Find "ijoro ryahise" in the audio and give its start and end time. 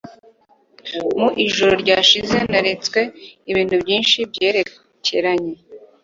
1.45-2.37